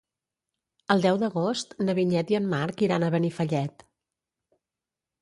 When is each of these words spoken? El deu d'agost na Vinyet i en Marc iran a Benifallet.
El 0.95 1.03
deu 1.07 1.19
d'agost 1.25 1.77
na 1.87 1.97
Vinyet 2.01 2.35
i 2.35 2.39
en 2.41 2.49
Marc 2.57 2.85
iran 2.89 3.09
a 3.09 3.13
Benifallet. 3.19 3.89